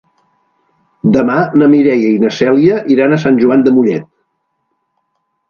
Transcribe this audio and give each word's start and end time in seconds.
Demà 1.17 1.35
na 1.63 1.67
Mireia 1.73 2.09
i 2.15 2.23
na 2.23 2.31
Cèlia 2.39 2.81
iran 2.95 3.15
a 3.15 3.21
Sant 3.27 3.39
Joan 3.45 3.69
de 3.69 3.75
Mollet. 3.79 4.11